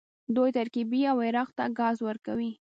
دوی 0.35 0.49
ترکیې 0.57 1.01
او 1.11 1.17
عراق 1.27 1.49
ته 1.57 1.63
ګاز 1.79 1.97
ورکوي. 2.07 2.51